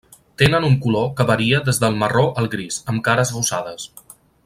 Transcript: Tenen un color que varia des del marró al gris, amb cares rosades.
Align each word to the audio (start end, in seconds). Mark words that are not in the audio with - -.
Tenen 0.41 0.63
un 0.69 0.77
color 0.85 1.11
que 1.19 1.27
varia 1.33 1.61
des 1.69 1.81
del 1.85 1.99
marró 2.05 2.25
al 2.43 2.49
gris, 2.57 2.81
amb 2.95 3.05
cares 3.09 3.37
rosades. 3.39 3.87